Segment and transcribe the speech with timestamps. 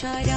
[0.00, 0.29] China.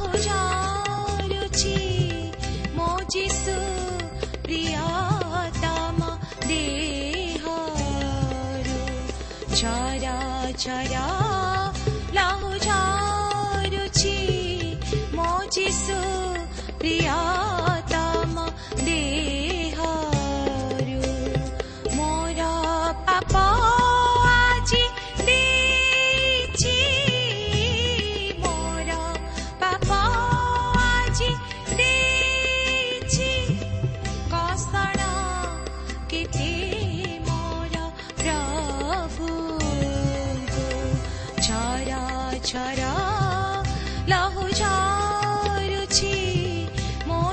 [0.00, 1.32] हुचार
[2.76, 3.56] मोजिसु
[4.44, 4.86] प्रिया
[6.48, 6.62] ते
[7.44, 10.16] हरा
[10.52, 10.97] चरा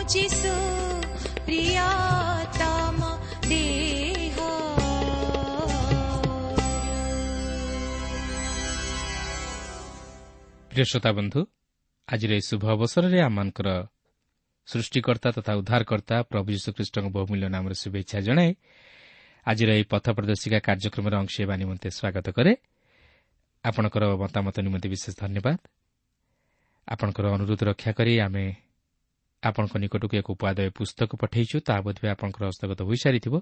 [0.05, 0.53] जिसु
[1.45, 2.99] प्रियातम
[3.45, 4.37] देह
[10.71, 11.41] প্রিয় শ্রোতা বন্ধু
[12.07, 13.47] আজির এই শুভ অবসরের আমার
[14.67, 18.51] ସୃଷ୍ଟିକର୍ତ୍ତା ତଥା ଉଦ୍ଧାରକର୍ତ୍ତା ପ୍ରଭୁ ଯୀଶୁଖ୍ରୀଷ୍ଟଙ୍କ ବହୁମୂଲ୍ୟ ନାମରେ ଶୁଭେଚ୍ଛା ଜଣାଏ
[19.45, 22.53] ଆଜିର ଏହି ପଥ ପ୍ରଦର୍ଶିକା କାର୍ଯ୍ୟକ୍ରମରେ ଅଂଶ ହେବା ନିମନ୍ତେ ସ୍ୱାଗତ କରେ
[23.63, 25.57] ଆପଣଙ୍କର ମତାମତ ନିମନ୍ତେ ବିଶେଷ ଧନ୍ୟବାଦ
[26.87, 28.45] ଆପଣଙ୍କର ଅନୁରୋଧ ରକ୍ଷା କରି ଆମେ
[29.45, 33.35] ଆପଣଙ୍କ ନିକଟକୁ ଏକ ଉପାଦେୟ ପୁସ୍ତକ ପଠାଇଛୁ ତାହା ବୋଧହୁଏ ଆପଣଙ୍କର ହସ୍ତଗତ ହୋଇସାରିଥିବ।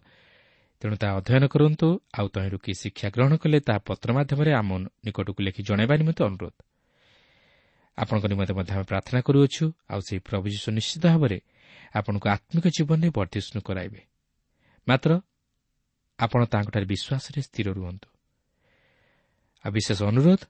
[0.82, 1.88] ତେଣୁ ତାହା ଅଧ୍ୟୟନ କରନ୍ତୁ
[2.20, 4.70] ଆଉ ତହିଁରୁ କି ଶିକ୍ଷା ଗ୍ରହଣ କଲେ ତାହା ପତ୍ର ମାଧ୍ୟମରେ ଆମ
[5.06, 6.56] ନିକଟକୁ ଲେଖି ଜଣାଇବା ନିମନ୍ତେ ଅନୁରୋଧ।
[7.98, 11.38] ଆପଣଙ୍କ ନିମନ୍ତେ ମଧ୍ୟ ଆମେ ପ୍ରାର୍ଥନା କରୁଅଛୁ ଆଉ ସେହି ପ୍ରଭୁ ଯୀଶୁ ନିଶ୍ଚିତ ଭାବରେ
[11.96, 14.02] ଆପଣଙ୍କୁ ଆତ୍ମିକ ଜୀବନରେ ବର୍ଦ୍ଧିଷ୍ଣୁ କରାଇବେ।
[14.88, 15.12] ମାତ୍ର
[16.20, 18.08] ଆପଣ ତାଙ୍କଠାରେ ବିଶ୍ୱାସରେ ସ୍ଥିର ରୁହନ୍ତୁ।
[19.66, 20.42] ଆଉ ବିଶେଷ ଅନୁରୋଧ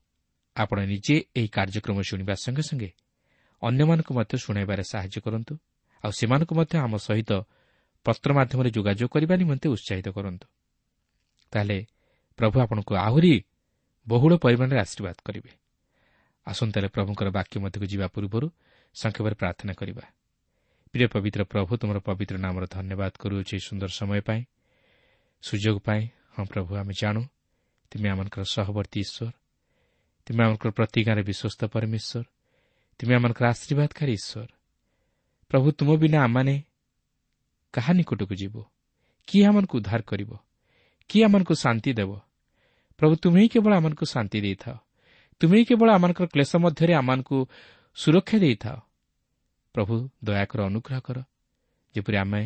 [0.55, 2.89] ଆପଣ ନିଜେ ଏହି କାର୍ଯ୍ୟକ୍ରମ ଶୁଣିବା ସଙ୍ଗେ ସଙ୍ଗେ
[3.63, 5.53] ଅନ୍ୟମାନଙ୍କୁ ମଧ୍ୟ ଶୁଣାଇବାରେ ସାହାଯ୍ୟ କରନ୍ତୁ
[6.03, 7.31] ଆଉ ସେମାନଙ୍କୁ ମଧ୍ୟ ଆମ ସହିତ
[8.05, 10.47] ପତ୍ର ମାଧ୍ୟମରେ ଯୋଗାଯୋଗ କରିବା ନିମନ୍ତେ ଉତ୍ସାହିତ କରନ୍ତୁ।
[11.53, 11.77] ତାହେଲେ
[12.39, 13.33] ପ୍ରଭୁ ଆପଣଙ୍କୁ ଆହୁରି
[14.07, 15.51] ବହୁଳ ପରିମାଣରେ ଆଶୀର୍ବାଦ କରିବେ।
[16.47, 18.47] ଆସନ୍ତାରେ ପ୍ରଭୁଙ୍କର ବାକ୍ୟ ମଧ୍ୟକୁ ଯିବା ପୂର୍ବରୁ
[18.95, 20.03] ସଂକ୍ଷେପରେ ପ୍ରାର୍ଥନା କରିବା।
[20.93, 24.41] ପ୍ରିୟ ପବିତ୍ର ପ୍ରଭୁ ତୁମର ପବିତ୍ର ନାମର ଧନ୍ୟବାଦ କରୁଅଛି ଏହି ସୁନ୍ଦର ସମୟ ପାଇଁ
[25.43, 27.21] ସୁଯୋଗ ପାଇଁ। ହଁ ପ୍ରଭୁ ଆମେ ଜାଣୁ
[27.91, 29.29] ତୁମେ ଆମଙ୍କର ସହବର୍ତ୍ତୀ ଈଶ୍ୱର
[30.27, 32.25] ତୁମେ ଆମଙ୍କର ପ୍ରତି ଗାଁରେ ବିଶ୍ୱସ୍ତ ପରମେଶ୍ୱର
[33.03, 34.49] ତୁମେ ଆମଙ୍କର ଆଶୀର୍ବାଦକାରୀ ଈଶ୍ୱର
[35.51, 36.55] ପ୍ରଭୁ ତୁମ ବିନା ଆମମାନେ
[37.73, 38.61] କାହା ନିକଟକୁ ଯିବୁ
[39.27, 40.31] କିଏ ଆମମାନଙ୍କୁ ଉଦ୍ଧାର କରିବ
[41.09, 42.11] କିଏ ଆମମାନଙ୍କୁ ଶାନ୍ତି ଦେବ
[42.99, 44.75] ପ୍ରଭୁ ତୁମେ ହିଁ କେବଳ ଆମମାନଙ୍କୁ ଶାନ୍ତି ଦେଇଥାଅ
[45.41, 47.37] ତୁମେ ହିଁ କେବଳ ଆମମାନଙ୍କର କ୍ଲେଶ ମଧ୍ୟରେ ଆମମାନଙ୍କୁ
[47.97, 48.77] ସୁରକ୍ଷା ଦେଇଥାଅ
[49.75, 51.17] ପ୍ରଭୁ ଦୟାକର ଅନୁଗ୍ରହ କର
[51.95, 52.43] ଯେପରି ଆମେ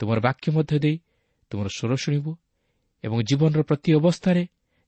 [0.00, 0.96] ତୁମର ବାକ୍ୟ ମଧ୍ୟ ଦେଇ
[1.50, 2.32] ତୁମର ସ୍ୱର ଶୁଣିବୁ
[3.04, 4.42] ଏବଂ ଜୀବନର ପ୍ରତି ଅବସ୍ଥାରେ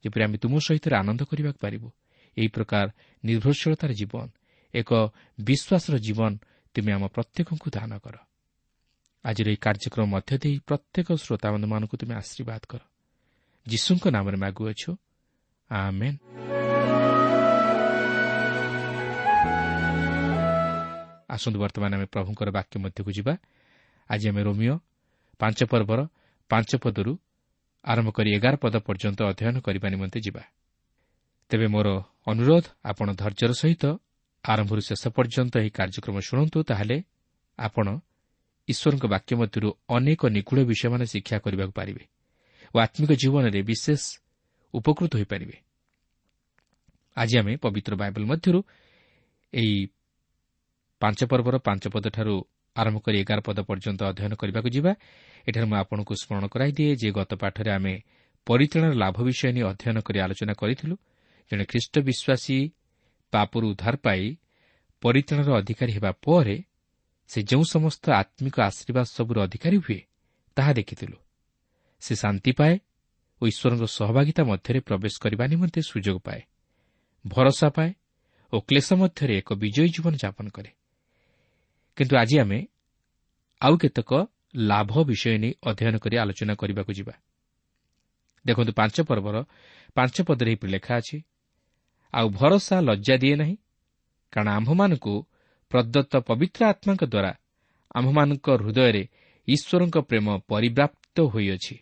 [0.04, 1.88] ଯେପରି ଆମେ ତୁମ ସହିତ ଆନନ୍ଦ କରିବାକୁ ପାରିବୁ
[2.36, 2.86] ଏହି ପ୍ରକାର
[3.24, 4.26] ନିର୍ଭରଶୀଳତାର ଜୀବନ
[4.74, 4.90] ଏକ
[5.40, 6.32] ବିଶ୍ୱାସର ଜୀବନ
[6.74, 8.16] ତୁମେ ଆମ ପ୍ରତ୍ୟେକଙ୍କୁ ଦାନ କର।
[9.24, 12.80] ଆଜିର ଏହି କାର୍ଯ୍ୟକ୍ରମ ମଧ୍ୟ ଦେଇ ପ୍ରତ୍ୟେକ ଶ୍ରୋତାବନ୍ଧମାନଙ୍କୁ ତୁମେ ଆଶୀର୍ବାଦ କର।
[13.66, 14.90] ଯୀଶୁଙ୍କ ନାମରେ ମାଗୁଅଛୁ।
[15.70, 16.18] ଆମେନ୍।
[21.28, 23.34] ଆସନ୍ତୁ ବର୍ତ୍ତମାନ ଆମେ ପ୍ରଭୁଙ୍କର ବାକ୍ୟ ମଧ୍ୟକୁ ଯିବା।
[24.10, 24.76] ଆଜି ଆମେ ରୋମିଓ
[25.40, 26.00] ପାଞ୍ଚ ପର୍ବର
[26.50, 27.12] ପାଞ୍ଚ ପଦରୁ
[27.84, 30.42] ଆରମ୍ଭ କରି ଏଗାର ପଦ ପର୍ଯ୍ୟନ୍ତ ଅଧ୍ୟୟନ କରିବା ନିମନ୍ତେ ଯିବା।
[31.50, 31.88] ତେବେ ମୋର
[32.26, 33.84] ଅନୁରୋଧ ଆପଣ ଧୈର୍ଯ୍ୟର ସହିତ
[34.44, 36.96] ଆରମ୍ଭରୁ ଶେଷ ପର୍ଯ୍ୟନ୍ତ ଏହି କାର୍ଯ୍ୟକ୍ରମ ଶୁଣନ୍ତୁ ତାହେଲେ
[37.58, 37.86] ଆପଣ
[38.68, 42.02] ଈଶ୍ୱରଙ୍କ ବାକ୍ୟ ମଧ୍ୟରୁ ଅନେକ ନିଗୁଢ଼ ବିଷୟମାନେ ଶିକ୍ଷା କରିବାକୁ ପାରିବେ
[42.74, 44.02] ଓ ଆତ୍ମିକ ଜୀବନରେ ବିଶେଷ
[44.74, 45.56] ଉପକୃତ ହୋଇପାରିବେ।
[47.16, 48.60] ଆଜି ଆମେ ପବିତ୍ର ବାଇବଲ ମଧ୍ୟରୁ
[49.52, 49.76] ଏହି
[51.00, 52.34] ପାଞ୍ଚ ପର୍ବର ପାଞ୍ଚ ପଦଠାରୁ
[52.76, 54.92] ଆରମ୍ଭ କରି ଏଗାର ପଦ ପର୍ଯ୍ୟନ୍ତ ଅଧ୍ୟୟନ କରିବାକୁ ଯିବା।
[55.46, 57.94] ଏଠାରେ ମୁଁ ଆପଣଙ୍କୁ ସ୍ମରଣ କରାଇଦିଏ ଯେ ଗତ ପାଠରେ ଆମେ
[58.46, 60.94] ପରିତ୍ରାଣର ଲାଭ ବିଷୟ ନେଇ ଅଧ୍ୟୟନ କରି ଆଲୋଚନା କରିଥିଲୁ।
[61.50, 62.58] ଜଣେ ଖ୍ରୀଷ୍ଟ ବିଶ୍ୱାସୀ
[63.34, 64.22] ପାପରୁ ଉଦ୍ଧାର ପାଇ
[65.02, 66.56] ପରିତ୍ରାଣର ଅଧିକାରୀ ହେବା ପରେ
[67.30, 70.00] ସେ ଯେଉଁ ସମସ୍ତ ଆତ୍ମିକ ଆଶୀର୍ବାଦ ସବୁର ଅଧିକାରୀ ହୁଏ
[70.56, 71.18] ତାହା ଦେଖିଥିଲୁ।
[72.02, 72.74] ସେ ଶାନ୍ତି ପାଏ
[73.40, 76.40] ଓ ଈଶ୍ୱରଙ୍କ ସହଭାଗିତା ମଧ୍ୟରେ ପ୍ରବେଶ କରିବା ନିମନ୍ତେ ସୁଯୋଗ ପାଏ
[77.24, 77.90] ଭରସା ପାଏ
[78.52, 80.70] ଓ କ୍ଲେଶ ମଧ୍ୟରେ ଏକ ବିଜୟୀ ଜୀବନ ଯାପନ କରେ।
[81.96, 82.58] କିନ୍ତୁ ଆଜି ଆମେ
[83.60, 84.10] ଆଉ କେତେକ
[84.70, 87.14] ଲାଭ ବିଷୟ ନେଇ ଅଧ୍ୟୟନ କରି ଆଲୋଚନା କରିବାକୁ ଯିବା।
[88.44, 89.36] ଦେଖନ୍ତୁ ପାଞ୍ଚ ପର୍ବର
[89.96, 91.16] ପାଞ୍ଚ ପଦରେ ଏହିପରି ଲେଖା ଅଛି
[92.12, 93.56] ଆଉ ଭରସା ଲଜ୍ଜା ଦିଏ ନାହିଁ।
[94.32, 95.26] କାରଣ ଆମ୍ଭମାନଙ୍କୁ
[95.70, 97.32] ପ୍ରଦତ୍ତ ପବିତ୍ର ଆତ୍ମାଙ୍କ ଦ୍ୱାରା
[97.94, 99.08] ଆମ୍ଭମାନଙ୍କ ହୃଦୟରେ
[99.48, 101.78] ଈଶ୍ୱରଙ୍କ ପ୍ରେମ ପରିବ୍ୟାପ୍ତ ହୋଇଅଛି।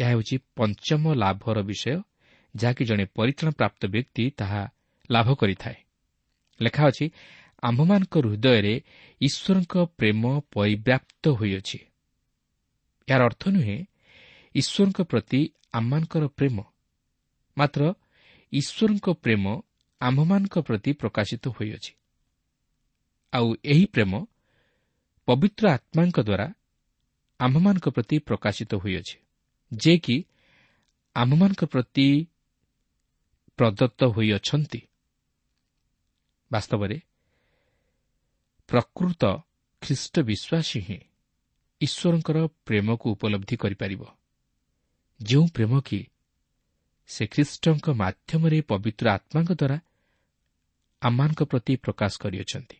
[0.00, 2.00] ଏହା ହେଉଛି ପଞ୍ଚମ ଲାଭର ବିଷୟ
[2.56, 4.68] ଯାହାକି ଜଣେ ପରିତ୍ରାଣ ପ୍ରାପ୍ତ ବ୍ୟକ୍ତି ତାହା
[5.10, 5.74] ଲାଭ କରିଥାଏ।
[6.62, 7.10] ଲେଖା ଅଛି
[7.62, 8.80] ଆମ୍ଭମାନଙ୍କ ହୃଦୟରେ
[9.20, 11.78] ଈଶ୍ୱରଙ୍କ ପ୍ରେମ ପରିବ୍ୟାପ୍ତ ହୋଇଅଛି।
[13.08, 13.84] ଏହାର ଅର୍ଥ ନୁହେଁ
[14.54, 15.40] ଈଶ୍ୱରଙ୍କ ପ୍ରତି
[15.72, 16.62] ଆମମାନଙ୍କର ପ୍ରେମ।
[17.58, 17.94] ମାତ୍ର
[18.52, 19.44] ଈଶ୍ୱରଙ୍କ ପ୍ରେମ
[20.00, 21.92] ଆମ୍ଭମାନଙ୍କ ପ୍ରତି ପ୍ରକାଶିତ ହୋଇଅଛି।
[23.32, 24.12] ଆଉ ଏହି ପ୍ରେମ
[25.28, 26.46] ପବିତ୍ର ଆତ୍ମାଙ୍କ ଦ୍ୱାରା
[27.40, 29.16] ଆମ୍ଭମାନଙ୍କ ପ୍ରତି ପ୍ରକାଶିତ ହୋଇଅଛି
[29.72, 30.16] ଯେ କି
[31.16, 32.06] ଆମ୍ଭମାନଙ୍କ ପ୍ରତି
[33.56, 34.80] ପ୍ରଦତ୍ତ ହୋଇଅଛନ୍ତି।
[36.50, 36.96] ବାସ୍ତବରେ
[38.68, 39.22] ପ୍ରକୃତ
[39.82, 40.98] ଖ୍ରୀଷ୍ଟ ବିଶ୍ୱାସୀ ହିଁ
[41.80, 44.02] ଈଶ୍ୱରଙ୍କର ପ୍ରେମକୁ ଉପଲବ୍ଧି କରିପାରିବ।
[45.20, 45.98] ଯେଉଁ ପ୍ରେମ କି
[47.06, 49.78] ସେ ଖ୍ରୀଷ୍ଟଙ୍କ ମାଧ୍ୟମରେ ପବିତ୍ର ଆତ୍ମାଙ୍କ ଦ୍ୱାରା
[51.02, 52.76] ଆମମାନଙ୍କ ପ୍ରତି ପ୍ରକାଶ କରିଅଛନ୍ତି।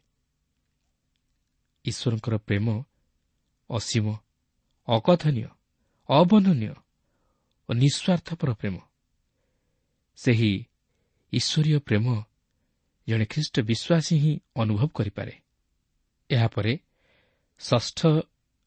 [1.85, 2.67] ଈଶ୍ୱରଙ୍କର ପ୍ରେମ
[3.71, 4.07] ଅସୀମ
[4.89, 5.49] ଅକଥନୀୟ
[6.09, 6.75] ଅବର୍ଣ୍ଣନୀୟ
[7.69, 8.77] ଓ ନିଃସ୍ୱାର୍ଥପର ପ୍ରେମ।
[10.17, 10.53] ସେହି
[11.33, 12.07] ଈଶ୍ୱରୀୟ ପ୍ରେମ
[13.09, 15.35] ଜଣେ ଖ୍ରୀଷ୍ଟ ବିଶ୍ୱାସୀ ହିଁ ଅନୁଭବ କରିପାରେ।
[16.31, 16.79] ଏହାପରେ
[17.61, 18.01] ଷଷ୍ଠ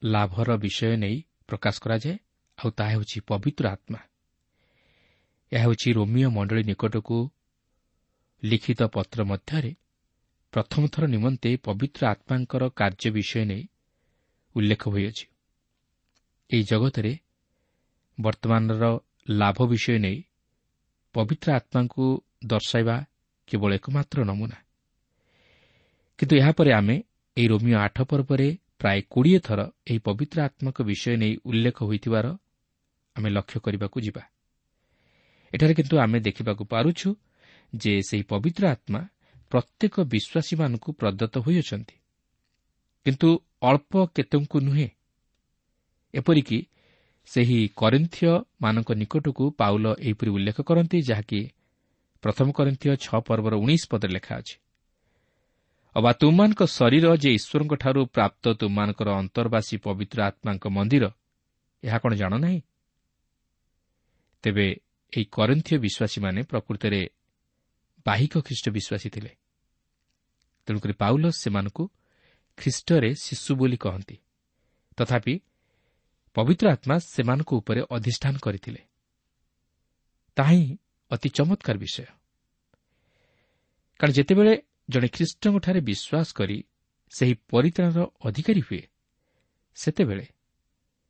[0.04, 2.18] ଲାଭର ବିଷୟ ନେଇ ପ୍ରକାଶ କରାଯାଏ
[2.58, 4.00] ଆଉ ତାହା ହେଉଛି ପବିତ୍ର ଆତ୍ମା।
[5.56, 7.18] ଏହା ହେଉଛି ରୋମିଓ ମଣ୍ଡଳୀ ନିକଟକୁ
[8.44, 9.72] ଲିଖିତ ପତ୍ର ମଧ୍ୟରେ
[10.54, 13.64] ପ୍ରଥମ ଥର ନିମନ୍ତେ ପବିତ୍ର ଆତ୍ମାଙ୍କର କାର୍ଯ୍ୟ ବିଷୟ ନେଇ
[14.56, 15.26] ଉଲ୍ଲେଖ ହୋଇଅଛି।
[16.50, 17.14] ଏହି ଜଗତରେ
[18.18, 18.84] ବର୍ତ୍ତମାନର
[19.30, 20.18] ଲାଭ ବିଷୟ ନେଇ
[21.14, 22.06] ପବିତ୍ର ଆତ୍ମାଙ୍କୁ
[22.46, 22.96] ଦର୍ଶାଇବା
[23.48, 24.58] କେବଳ ଏକମାତ୍ର ନମୁନା।
[26.20, 26.96] କିନ୍ତୁ ଏହାପରେ ଆମେ
[27.38, 28.48] ଏହି ରୋମିଓ ଆଠ ପର୍ବରେ
[28.80, 32.26] ପ୍ରାୟ କୋଡ଼ିଏ ଥର ଏହି ପବିତ୍ର ଆତ୍ମାଙ୍କ ବିଷୟ ନେଇ ଉଲ୍ଲେଖ ହୋଇଥିବାର
[33.16, 34.24] ଆମେ ଲକ୍ଷ୍ୟ କରିବାକୁ ଯିବା।
[35.56, 37.10] ଏଠାରେ କିନ୍ତୁ ଆମେ ଦେଖିବାକୁ ପାରୁଛୁ
[37.74, 39.02] ଯେ ସେହି ପବିତ୍ର ଆତ୍ମା
[39.52, 41.96] ପ୍ରତ୍ୟେକ ବିଶ୍ୱାସୀମାନଙ୍କୁ ପ୍ରଦତ୍ତ ହୋଇଅଛନ୍ତି
[43.06, 43.30] କିନ୍ତୁ
[43.62, 44.88] ଅଳ୍ପ କେତେଙ୍କୁ ନୁହେଁ
[46.14, 46.60] ଏପରିକି
[47.28, 51.40] ସେହି କରିନ୍ଥୀୟମାନଙ୍କ ନିକଟକୁ ପାଉଲ ଏହିପରି ଉଲ୍ଲେଖ କରନ୍ତି ଯାହାକି
[52.24, 54.56] ପ୍ରଥମ କରିନ୍ଥୀୟ ଛଅ ପର୍ବର ଉଣେଇଶ ପଦରେ ଲେଖା ଅଛି
[55.96, 61.06] ଅବା ତୁମମାନଙ୍କ ଶରୀର ଯେ ଈଶ୍ୱରଙ୍କଠାରୁ ପ୍ରାପ୍ତ ତୁମମାନଙ୍କର ଅନ୍ତର୍ବାସୀ ପବିତ୍ର ଆତ୍ମାଙ୍କ ମନ୍ଦିର
[61.84, 62.60] ଏହା କ'ଣ ଜାଣ ନାହିଁ?
[64.44, 64.68] ତେବେ
[65.14, 67.10] ଏହି କରିନ୍ଥୀୟ ବିଶ୍ୱାସୀମାନେ ପ୍ରକୃତରେ
[68.06, 69.32] ବାହିକ ଖ୍ରୀଷ୍ଟ ବିଶ୍ୱାସୀ ଥିଲେ।
[70.66, 71.84] ତେଣୁକରି ପାଉଲ ସେମାନଙ୍କୁ
[72.58, 74.18] ଖ୍ରୀଷ୍ଟରେ ଶିଶୁ ବୋଲି କହନ୍ତି।
[74.98, 75.40] ତଥାପି
[76.36, 78.82] ପବିତ୍ର ଆତ୍ମା ସେମାନଙ୍କ ଉପରେ ଅଧିଷ୍ଠାନ କରିଥିଲେ।
[80.36, 80.78] ତାହା ହିଁ
[81.12, 82.06] ଅତି ଚମତ୍କାର ବିଷୟ।
[84.00, 84.54] କାରଣ ଯେତେବେଳେ
[84.90, 86.58] ଜଣେ ଖ୍ରୀଷ୍ଟଙ୍କଠାରେ ବିଶ୍ୱାସ କରି
[87.10, 88.84] ସେହି ପରିତ୍ରାଣର ଅଧିକାରୀ ହୁଏ
[89.76, 90.26] ସେତେବେଳେ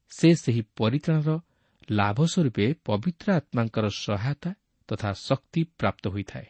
[0.09, 1.39] ସେ ସେହି ପରିତ୍ରାଣର
[1.89, 4.51] ଲାଭ ସ୍ୱରୂପେ ପବିତ୍ର ଆତ୍ମାଙ୍କର ସହାୟତା
[4.87, 6.45] ତଥା ଶକ୍ତି ପ୍ରାପ୍ତ ହୋଇଥାଏ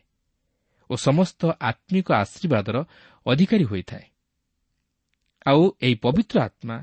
[0.89, 2.86] ଓ ସମସ୍ତ ଆତ୍ମିକ ଆଶୀର୍ବାଦର
[3.25, 4.06] ଅଧିକାରୀ ହୋଇଥାଏ।
[5.48, 6.77] ଆଉ ଏହି ପବିତ୍ର ଆତ୍ମା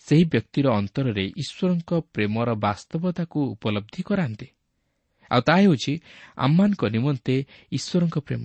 [0.00, 4.46] ସେହି ବ୍ୟକ୍ତିର ଅନ୍ତରରେ ଈଶ୍ୱରଙ୍କ ପ୍ରେମର ବାସ୍ତବତାକୁ ଉପଲବ୍ଧି କରାନ୍ତି।
[5.30, 5.92] ଆଉ ତାହା ହେଉଛି
[6.36, 7.36] ଆମମାନଙ୍କ ନିମନ୍ତେ
[7.72, 8.44] ଈଶ୍ୱରଙ୍କ ପ୍ରେମ।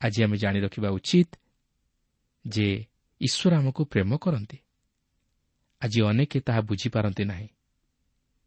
[0.00, 1.30] ଆଜି ଆମେ ଜାଣି ରଖିବା ଉଚିତ
[2.44, 2.86] ଯେ
[3.20, 4.58] ଈଶ୍ୱର ଆମକୁ ପ୍ରେମ କରନ୍ତି।
[5.82, 7.48] ଆଜି ଅନେକ ତାହା ବୁଝିପାରନ୍ତି ନାହିଁ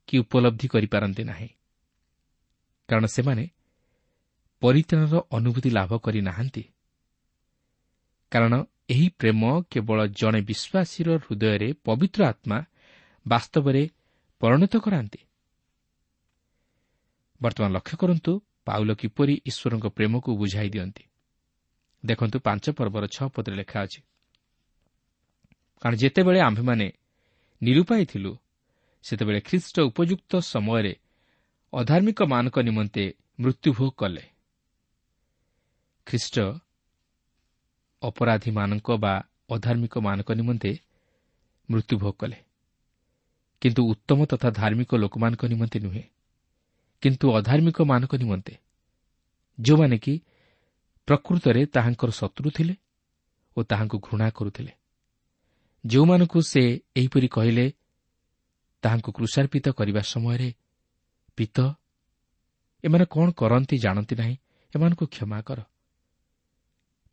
[0.07, 1.49] କି ଉପଲବ୍ଧି କରିପାରନ୍ତି ନାହିଁ।
[2.89, 3.45] କାରଣ ସେମାନେ
[4.61, 6.63] ପରିତ୍ରାଣର ଅନୁଭୂତି ଲାଭ କରିନାହାନ୍ତି
[8.31, 8.53] କାରଣ
[8.89, 12.57] ଏହି ପ୍ରେମ କେବଳ ଜଣେ ବିଶ୍ୱାସୀର ହୃଦୟରେ ପବିତ୍ର ଆତ୍ମା
[13.25, 13.83] ବାସ୍ତବରେ
[14.41, 15.19] ପରିଣତ କରାନ୍ତି।
[17.41, 18.31] ବର୍ତ୍ତମାନ ଲକ୍ଷ୍ୟ କରନ୍ତୁ
[18.65, 21.03] ପାଉଲ କିପରି ଈଶ୍ୱରଙ୍କ ପ୍ରେମକୁ ବୁଝାଇ ଦିଅନ୍ତି।
[22.05, 23.99] ଦେଖନ୍ତୁ ପାଞ୍ଚ ପର୍ବର ଛଅ ପଦରେ ଲେଖା ଅଛି।
[25.81, 26.85] କାରଣ ଯେତେବେଳେ ଆମ୍ଭେମାନେ
[27.65, 28.31] ନିରୁପାୟ ଥିଲୁ
[29.03, 30.93] ସେତେବେଳେ ଖ୍ରୀଷ୍ଟ ଉପଯୁକ୍ତ ସମୟରେ
[31.73, 33.03] ଅଧାର୍ମିକମାନଙ୍କ ନିମନ୍ତେ
[33.39, 34.23] ମୃତ୍ୟୁଭୋଗ କଲେ।
[36.07, 36.35] ଖ୍ରୀଷ୍ଟ
[38.01, 39.13] ଅପରାଧୀମାନଙ୍କ ବା
[39.49, 40.71] ଅଧାର୍ମିକମାନଙ୍କ ନିମନ୍ତେ
[41.69, 42.37] ମୃତ୍ୟୁଭୋଗ କଲେ।
[43.61, 46.03] କିନ୍ତୁ ଉତ୍ତମ ତଥା ଧାର୍ମିକ ଲୋକମାନଙ୍କ ନିମନ୍ତେ ନୁହେଁ
[47.03, 48.53] କିନ୍ତୁ ଅଧାର୍ମିକମାନଙ୍କ ନିମନ୍ତେ।
[49.57, 50.13] ଯେଉଁମାନେ କି
[51.07, 52.75] ପ୍ରକୃତରେ ତାହାଙ୍କର ଶତ୍ରୁ ଥିଲେ
[53.57, 54.71] ଓ ତାହାଙ୍କୁ ଘୃଣା କରୁଥିଲେ।
[55.85, 56.63] ଯେଉଁମାନଙ୍କୁ ସେ
[56.95, 57.65] ଏହିପରି କହିଲେ
[58.83, 60.49] ତାହାଙ୍କୁ କୃଷାର୍ପିତ କରିବା ସମୟରେ
[61.37, 61.57] ପିତ
[62.83, 64.35] ଏମାନେ କ'ଣ କରନ୍ତି ଜାଣନ୍ତି ନାହିଁ
[64.73, 65.59] ଏମାନଙ୍କୁ କ୍ଷମା କର।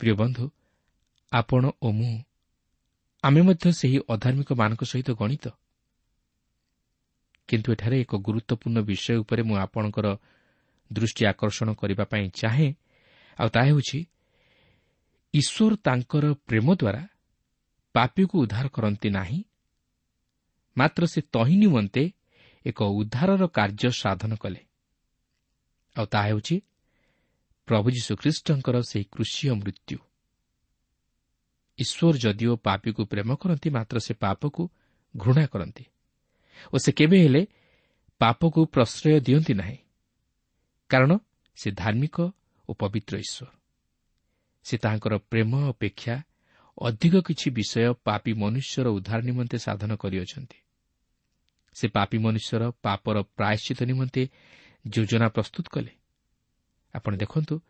[0.00, 0.44] ପ୍ରିୟ ବନ୍ଧୁ
[1.32, 2.14] ଆପଣ ଓ ମୁଁ
[3.24, 5.46] ଆମେ ମଧ୍ୟ ସେହି ଅଧାର୍ମିକମାନଙ୍କ ସହିତ ଗଣିତ।
[7.48, 10.06] କିନ୍ତୁ ଏଠାରେ ଏକ ଗୁରୁତ୍ୱପୂର୍ଣ୍ଣ ବିଷୟ ଉପରେ ମୁଁ ଆପଣଙ୍କର
[10.90, 12.68] ଦୃଷ୍ଟି ଆକର୍ଷଣ କରିବା ପାଇଁ ଚାହେଁ
[13.38, 13.98] ଆଉ ତାହା ହେଉଛି
[15.34, 17.02] ଈଶ୍ୱର ତାଙ୍କର ପ୍ରେମ ଦ୍ୱାରା
[17.94, 19.44] ପାପୀକୁ ଉଦ୍ଧାର କରନ୍ତି ନାହିଁ।
[20.76, 22.12] ମାତ୍ର ସେ ତହିଁ ନିମନ୍ତେ
[22.66, 24.66] ଏକ ଉଦ୍ଧାରର କାର୍ଯ୍ୟ ସାଧନ କଲେ।
[25.96, 26.61] ଆଉ ତାହା ହେଉଛି
[27.66, 29.99] ପ୍ରଭୁ ଯୀଶୁଖ୍ରୀଷ୍ଟଙ୍କର ସେହି କୃଷିୟ ମୃତ୍ୟୁ।
[31.78, 34.70] ଈଶ୍ୱର ଯଦିଓ ପାପୀକୁ ପ୍ରେମ କରନ୍ତି ମାତ୍ର ସେ ପାପକୁ
[35.16, 35.84] ଘୃଣା କରନ୍ତି।
[36.72, 37.46] ଓ ସେ କେବେ ହେଲେ
[38.18, 39.78] ପାପକୁ ପ୍ରଶ୍ରୟ ଦିଅନ୍ତି ନାହିଁ।
[40.90, 41.18] କାରଣ
[41.56, 42.20] ସେ ଧାର୍ମିକ
[42.68, 43.52] ଓ ପବିତ୍ର ଈଶ୍ୱର।
[44.64, 46.22] ସେ ତାହାଙ୍କର ପ୍ରେମ ଅପେକ୍ଷା
[46.78, 50.58] ଅଧିକ କିଛି ବିଷୟ ପାପୀ ମନୁଷ୍ୟର ଉଦ୍ଧାର ନିମନ୍ତେ ସାଧନ କରିଅଛନ୍ତି।
[51.74, 54.28] ସେ ପାପୀ ମନୁଷ୍ୟର ପାପର ପ୍ରାୟଶ୍ଚିତ ନିମନ୍ତେ
[54.86, 55.92] ଯୋଜନା ପ୍ରସ୍ତୁତ କଲେ।
[56.94, 57.60] ଆପଣ ଦେଖନ୍ତୁ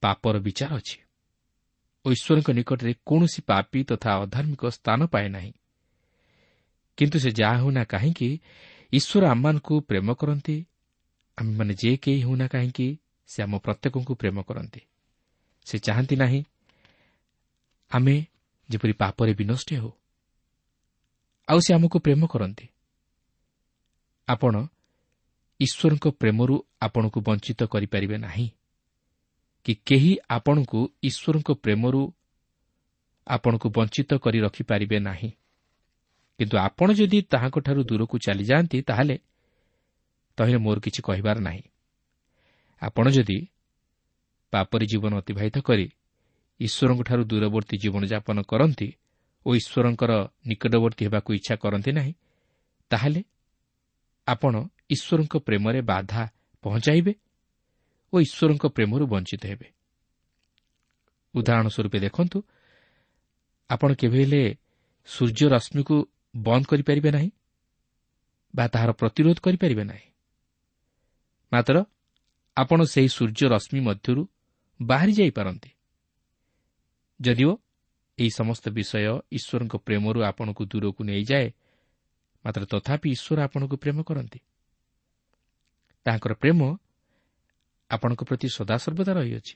[0.00, 0.98] ପାପର ବିଚାର ଅଛି।
[2.04, 5.52] ଓ ଈଶ୍ୱରଙ୍କ ନିକଟରେ କୌଣସି ପାପୀ ତଥା ଅଧାର୍ମିକ ସ୍ଥାନ ପାଏ ନାହିଁ।
[6.96, 8.40] କିନ୍ତୁ ସେ ଯାହା ହେଉନା କାହିଁକି
[8.92, 10.66] ଈଶ୍ୱର ଆମମାନଙ୍କୁ ପ୍ରେମ କରନ୍ତି
[11.38, 14.80] ଆମେମାନେ ଯେ କେହି ହେଉନା କାହିଁକି ସେ ଆମ ପ୍ରତ୍ୟେକଙ୍କୁ ପ୍ରେମ କରନ୍ତି।
[15.64, 16.44] ସେ ଚାହାନ୍ତି ନାହିଁ
[17.94, 18.16] ଆମେ
[18.68, 19.90] ଯେପରି ପାପରେ ବିନଷ୍ଟ ହେଉ
[21.48, 22.66] ଆଉ ସେ ଆମକୁ ପ୍ରେମ କରନ୍ତି।
[24.28, 24.54] ଆପଣ
[25.60, 28.46] ଈଶ୍ୱରଙ୍କ ପ୍ରେମରୁ ଆପଣଙ୍କୁ ବଞ୍ଚିତ କରିପାରିବେ ନାହିଁ
[29.66, 32.02] କି କେହି ଆପଣଙ୍କୁ ଈଶ୍ୱରଙ୍କ ପ୍ରେମରୁ
[33.26, 35.30] ଆପଣଙ୍କୁ ବଞ୍ଚିତ କରି ରଖିପାରିବେ ନାହିଁ।
[36.40, 39.16] କିନ୍ତୁ ଆପଣ ଯଦି ତାହାଙ୍କଠାରୁ ଦୂରକୁ ଚାଲିଯାଆନ୍ତି ତାହେଲେ
[40.38, 41.64] ତହିଁରେ ମୋର କିଛି କହିବାର ନାହିଁ।
[42.82, 43.38] ଆପଣ ଯଦି
[44.52, 45.86] ପାପରି ଜୀବନ ଅତିବାହିତ କରି
[46.60, 48.88] ଈଶ୍ୱରଙ୍କଠାରୁ ଦୂରବର୍ତ୍ତୀ ଜୀବନଯାପନ କରନ୍ତି
[49.46, 50.12] ଓ ଈଶ୍ୱରଙ୍କର
[50.46, 52.12] ନିକଟବର୍ତ୍ତୀ ହେବାକୁ ଇଚ୍ଛା କରନ୍ତି ନାହିଁ
[52.90, 53.24] ତାହେଲେ
[54.26, 54.54] ଆପଣ
[54.90, 56.22] ଈଶ୍ୱରଙ୍କ ପ୍ରେମରେ ବାଧା
[56.62, 57.12] ପହଞ୍ଚାଇବେ
[58.12, 59.68] ଓ ଈଶ୍ୱରଙ୍କ ପ୍ରେମରୁ ବଞ୍ଚିତ ହେବେ।
[61.34, 62.38] ଉଦାହରଣ ସ୍ୱରୂପ ଦେଖନ୍ତୁ
[63.70, 64.56] ଆପଣ କେବେ ହେଲେ
[65.06, 65.96] ସୂର୍ଯ୍ୟ ରଶ୍ମିକୁ
[66.36, 67.30] ବନ୍ଦ କରିପାରିବେ ନାହିଁ
[68.54, 70.08] ବା ତାହାର ପ୍ରତିରୋଧ କରିପାରିବେ ନାହିଁ।
[71.52, 71.84] ମାତ୍ର
[72.56, 74.22] ଆପଣ ସେହି ସୂର୍ଯ୍ୟ ରଶ୍ମି ମଧ୍ୟରୁ
[74.82, 75.70] ବାହାରି ଯାଇପାରନ୍ତି।
[77.24, 77.50] ଯଦିଓ
[78.18, 78.96] ଏହି ସମସ୍ତ ବିଷୟ
[79.32, 81.48] ଈଶ୍ୱରଙ୍କ ପ୍ରେମରୁ ଆପଣଙ୍କୁ ଦୂରକୁ ନେଇଯାଏ
[82.44, 84.40] ମାତ୍ର ତଥାପି ଈଶ୍ୱର ଆପଣଙ୍କୁ ପ୍ରେମ କରନ୍ତି।
[86.06, 86.60] ତାଙ୍କର ପ୍ରେମ
[87.90, 89.54] ଆପଣଙ୍କ ପ୍ରତି ସଦାସର୍ବଦା ରହିଅଛି।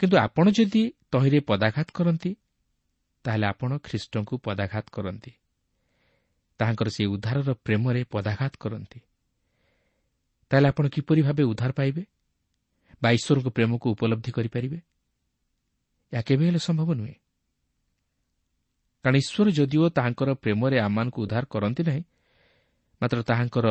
[0.00, 2.30] କିନ୍ତୁ ଆପଣ ଯଦି ତହିଁରେ ପଦାଘାତ କରନ୍ତି
[3.24, 5.32] ତାହେଲେ ଆପଣ ଖ୍ରୀଷ୍ଟଙ୍କୁ ପଦାଘାତ କରନ୍ତି।
[6.58, 9.00] ତାହାଙ୍କର ସେହି ଉଦ୍ଧାରର ପ୍ରେମରେ ପଦାଘାତ କରନ୍ତି।
[10.50, 12.02] ତାହେଲେ ଆପଣ କିପରି ଭାବେ ଉଦ୍ଧାର ପାଇବେ?
[13.02, 14.78] ବା ଈଶ୍ୱରଙ୍କ ପ୍ରେମକୁ ଉପଲବ୍ଧି କରିପାରିବେ?
[16.12, 17.16] ଏହା କେବେ ହେଲେ ସମ୍ଭବ ନୁହେଁ
[19.04, 22.02] କାରଣ ଈଶ୍ୱର ଯଦିଓ ତାହାଙ୍କର ପ୍ରେମରେ ଆମମାନଙ୍କୁ ଉଦ୍ଧାର କରନ୍ତି ନାହିଁ
[23.00, 23.66] ମାତ୍ର ତାହାଙ୍କର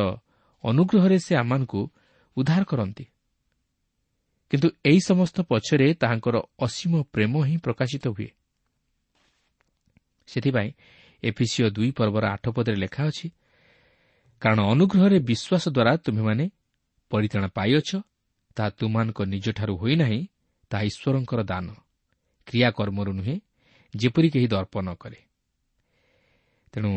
[0.64, 1.80] ଅନୁଗ୍ରହରେ ସେ ଆମମାନଙ୍କୁ
[2.36, 3.04] ଉଦ୍ଧାର କରନ୍ତି
[4.50, 8.30] କିନ୍ତୁ ଏହି ସମସ୍ତ ପଛରେ ତାହାଙ୍କର ଅସୀମ ପ୍ରେମ ହିଁ ପ୍ରକାଶିତ ହୁଏ
[10.28, 10.70] ସେଥିପାଇଁ
[11.22, 13.26] ଏଫିସିଓ ଦୁଇ ପର୍ବର ଆଠ ପଦରେ ଲେଖା ଅଛି
[14.42, 16.44] କାରଣ ଅନୁଗ୍ରହରେ ବିଶ୍ୱାସ ଦ୍ୱାରା ତୁମେମାନେ
[17.10, 17.90] ପରିତ୍ରାଣ ପାଇଅଛ
[18.56, 20.20] ତାହା ତୁମାନଙ୍କ ନିଜଠାରୁ ହୋଇନାହିଁ
[20.70, 21.66] ତାହା ଈଶ୍ୱରଙ୍କର ଦାନ।
[22.50, 23.36] କ୍ରିୟାକର୍ମରୁ ନୁହେଁ
[23.94, 25.20] ଯେପରି କେହି ଦର୍ପ ନ କରେ।
[26.72, 26.92] ତେଣୁ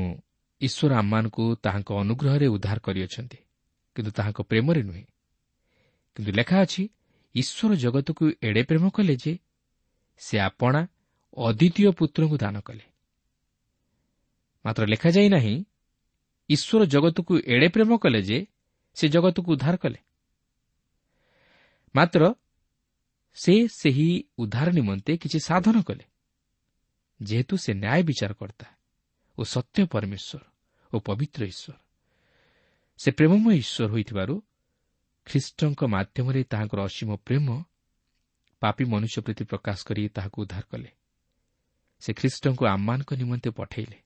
[0.62, 3.38] ଈଶ୍ୱର ଆମମାନଙ୍କୁ ତାହାଙ୍କ ଅନୁଗ୍ରହରେ ଉଦ୍ଧାର କରିଅଛନ୍ତି
[3.96, 5.06] କିନ୍ତୁ ତାହାଙ୍କ ପ୍ରେମରେ ନୁହେଁ।
[6.16, 6.84] କିନ୍ତୁ ଲେଖା ଅଛି
[7.36, 9.34] ଈଶ୍ୱର ଜଗତକୁ ଏଡ଼େ ପ୍ରେମ କଲେ ଯେ
[10.18, 10.82] ସେ ଆପଣା
[11.38, 12.86] ଅଦ୍ୱିତୀୟ ପୁତ୍ରଙ୍କୁ ଦାନ କଲେ।
[14.66, 15.56] ମାତ୍ର ଲେଖାଯାଇ ନାହିଁ
[16.50, 18.38] ଈଶ୍ୱର ଜଗତକୁ ଏଡ଼େ ପ୍ରେମ କଲେ ଯେ
[18.98, 20.00] ସେ ଜଗତକୁ ଉଦ୍ଧାର କଲେ।
[21.96, 22.22] ମାତ୍ର
[23.36, 26.06] ସେ ସେହି ଉଦ୍ଧାର ନିମନ୍ତେ କିଛି ସାଧନ କଲେ।
[27.20, 28.68] ଯେହେତୁ ସେ ନ୍ୟାୟ ବିଚାରକର୍ତ୍ତା
[29.38, 30.42] ଓ ସତ୍ୟ ପରମେଶ୍ୱର
[30.94, 31.76] ଓ ପବିତ୍ର ଈଶ୍ୱର।
[33.00, 34.36] ସେ ପ୍ରେମମୟ ଈଶ୍ୱର ହୋଇଥିବାରୁ
[35.28, 37.48] ଖ୍ରୀଷ୍ଟଙ୍କ ମାଧ୍ୟମରେ ତାହାଙ୍କର ଅସୀମ ପ୍ରେମ
[38.62, 40.90] ପାପୀ ମନୁଷ୍ୟ ପ୍ରତି ପ୍ରକାଶ କରି ତାହାକୁ ଉଦ୍ଧାର କଲେ।
[42.02, 43.98] ସେ ଖ୍ରୀଷ୍ଟଙ୍କୁ ଆମମାନଙ୍କ ନିମନ୍ତେ ପଠାଇଲେ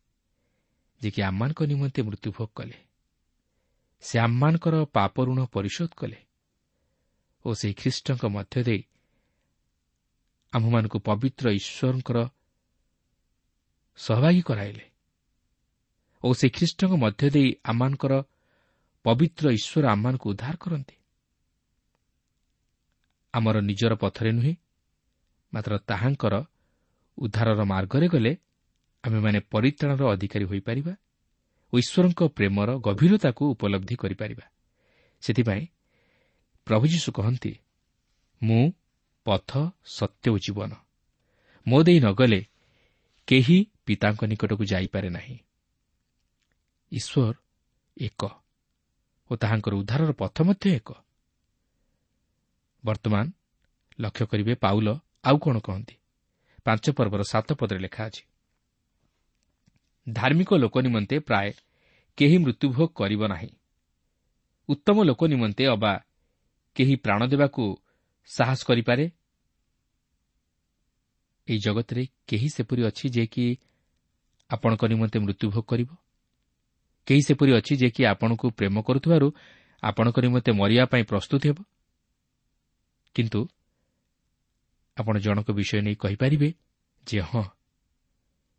[1.01, 2.77] ଯେ କି ଆମମାନଙ୍କ ନିମନ୍ତେ ମୃତ୍ୟୁଭୋଗ କଲେ।
[4.03, 6.19] ସେ ଆମମାନଙ୍କର ପାପ ଋଣ ପରିଶୋଧ କଲେ
[7.45, 8.81] ଓ ସେହି ଖ୍ରୀଷ୍ଟଙ୍କ ମଧ୍ୟ ଦେଇ
[10.53, 12.17] ଆମ୍ଭମାନଙ୍କୁ ପବିତ୍ର ଈଶ୍ୱରଙ୍କର
[13.99, 14.85] ସହଭାଗୀ କରାଇଲେ
[16.23, 18.13] ଓ ସେହି ଖ୍ରୀଷ୍ଟଙ୍କ ମଧ୍ୟ ଦେଇ ଆମମାନଙ୍କର
[19.05, 20.95] ପବିତ୍ର ଈଶ୍ୱର ଆମମାନଙ୍କୁ ଉଦ୍ଧାର କରନ୍ତି।
[23.33, 24.53] ଆମର ନିଜର ପଥରେ ନୁହେଁ
[25.53, 26.35] ମାତ୍ର ତାହାଙ୍କର
[27.17, 28.31] ଉଦ୍ଧାରର ମାର୍ଗରେ ଗଲେ
[29.03, 30.93] ଆମେମାନେ ପରିତ୍ରାଣର ଅଧିକାରୀ ହୋଇପାରିବା
[31.73, 34.45] ଓ ଈଶ୍ୱରଙ୍କ ପ୍ରେମର ଗଭୀରତାକୁ ଉପଲବ୍ଧି କରିପାରିବା।
[35.23, 35.63] ସେଥିପାଇଁ
[36.67, 37.51] ପ୍ରଭୁ ଯୀଶୁ କହନ୍ତି
[38.41, 38.63] ମୁଁ
[39.27, 39.51] ପଥ
[39.85, 40.71] ସତ୍ୟ ଓ ଜୀବନ।
[41.67, 42.41] ମୋ ଦେଇ ନ ଗଲେ
[43.27, 45.37] କେହି ପିତାଙ୍କ ନିକଟକୁ ଯାଇପାରେ ନାହିଁ।
[46.91, 47.35] ଈଶ୍ୱର
[47.97, 48.21] ଏକ
[49.29, 50.89] ଓ ତାହାଙ୍କର ଉଦ୍ଧାରର ପଥ ମଧ୍ୟ ଏକ।
[52.83, 53.25] ବର୍ତ୍ତମାନ
[53.99, 54.87] ଲକ୍ଷ୍ୟ କରିବେ ପାଉଲ
[55.23, 55.95] ଆଉ କ'ଣ କହନ୍ତି?
[56.65, 58.23] ପାଞ୍ଚ ପର୍ବର ସାତ ପଦରେ ଲେଖା ଅଛି
[60.07, 61.49] ଧାର୍ମିକ ଲୋକ ନିମନ୍ତେ ପ୍ରାୟ
[62.17, 63.51] କେହି ମୃତ୍ୟୁଭୋଗ କରିବ ନାହିଁ।
[64.69, 65.93] ଉତ୍ତମ ଲୋକ ନିମନ୍ତେ ଅବା
[66.75, 67.63] କେହି ପ୍ରାଣ ଦେବାକୁ
[68.29, 69.05] ସାହସ କରିପାରେ
[71.47, 73.57] ଏହି ଜଗତରେ କେହି ସେପରି ଅଛି ଯେ କି
[74.49, 75.89] ଆପଣଙ୍କ ନିମନ୍ତେ ମୃତ୍ୟୁଭୋଗ କରିବ?
[77.07, 79.33] କେହି ସେପରି ଅଛି ଯେ କି ଆପଣଙ୍କୁ ପ୍ରେମ କରୁଥିବାରୁ
[79.83, 81.63] ଆପଣଙ୍କ ନିମନ୍ତେ ମରିବା ପାଇଁ ପ୍ରସ୍ତୁତ ହେବ?
[83.15, 83.47] କିନ୍ତୁ
[84.97, 86.53] ଆପଣ ଜଣକ ବିଷୟ ନେଇ କହିପାରିବେ
[87.07, 87.43] ଯେ ହଁ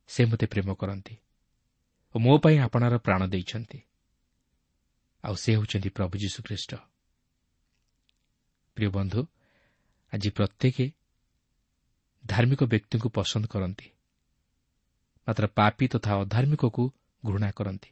[0.08, 1.16] ସେ ମୋତେ ପ୍ରେମ କରନ୍ତି
[2.14, 3.78] ଓ ମୋ ପାଇଁ ଆପଣାର ପ୍ରାଣ ଦେଇଛନ୍ତି।
[5.24, 6.74] ଆଉ ସେ ହେଉଛନ୍ତି ପ୍ରଭୁ ଯୀଶୁଖ୍ରୀଷ୍ଟ।
[8.76, 9.26] ପ୍ରିୟ ବନ୍ଧୁ
[10.12, 10.97] ଆଜି ପ୍ରତ୍ୟେକ
[12.28, 13.86] ଧାର୍ମିକ ବ୍ୟକ୍ତିଙ୍କୁ ପସନ୍ଦ କରନ୍ତି।
[15.28, 16.84] ମାତ୍ର ପାପି ତଥା ଅଧାର୍ମିକକୁ
[17.22, 17.90] ଘୃଣା କରନ୍ତି।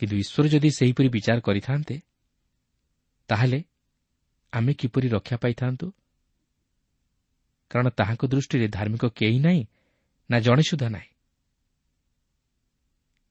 [0.00, 1.96] କିନ୍ତୁ ଈଶ୍ୱର ଯଦି ସେହିପରି ବିଚାର କରିଥାନ୍ତେ
[3.28, 3.60] ତାହେଲେ
[4.52, 5.86] ଆମେ କିପରି ରକ୍ଷା ପାଇଥାନ୍ତୁ?
[7.70, 9.62] କାରଣ ତାହାଙ୍କ ଦୃଷ୍ଟିରେ ଧାର୍ମିକ କେହି ନାହିଁ
[10.30, 11.10] ନା ଜଣେ ସୁଦ୍ଧା ନାହିଁ।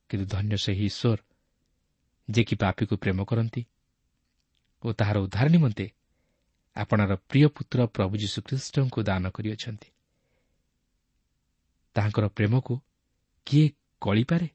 [0.09, 1.19] କିନ୍ତୁ ଧନ୍ୟ ସେହି ଈଶ୍ୱର
[2.29, 3.61] ଯେ କି ପାପିକୁ ପ୍ରେମ କରନ୍ତି
[4.83, 5.85] ଓ ତାହାର ଉଦ୍ଧାର ନିମନ୍ତେ
[6.81, 9.89] ଆପଣାର ପ୍ରିୟ ପୁତ୍ର ପ୍ରଭୁ ଯୀଶୁଖ୍ରୀଷ୍ଟଙ୍କୁ ଦାନ କରିଅଛନ୍ତି।
[11.95, 12.73] ତାହାଙ୍କର ପ୍ରେମକୁ
[13.47, 13.65] କିଏ
[14.01, 14.47] କଳିପାରେ